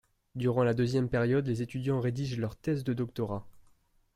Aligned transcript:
Durant 0.33 0.63
la 0.63 0.73
deuxième 0.73 1.09
période, 1.09 1.45
les 1.45 1.61
étudiants 1.61 1.99
rédigent 1.99 2.39
leurs 2.39 2.55
thèses 2.55 2.83
de 2.83 2.93
doctorat. 2.95 3.47